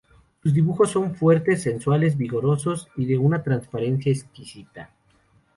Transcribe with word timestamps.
Sus 0.41 0.51
dibujos 0.55 0.89
son 0.89 1.13
fuertes, 1.15 1.61
sensuales, 1.61 2.17
vigorosos 2.17 2.87
y 2.97 3.05
de 3.05 3.19
una 3.19 3.43
transparencia 3.43 4.11
exquisita. 4.11 4.89